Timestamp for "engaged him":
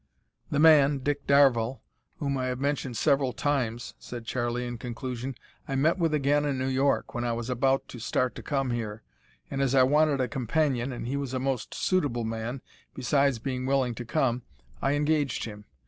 14.95-15.65